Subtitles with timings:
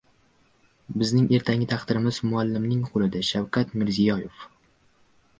[1.01, 4.41] Bizning ertangi taqdirimiz-muallimning qo‘lida- Shavkat Mirziyoyev